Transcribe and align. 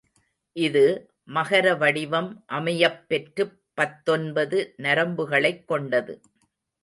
இது, 0.55 0.83
மகர 1.27 1.77
வடிவம் 1.77 2.43
அமையப் 2.47 3.07
பெற்றுப் 3.07 3.59
பத்தொன்பது 3.73 4.73
நரம்புகளைக் 4.77 5.65
கொண்டது. 5.65 6.21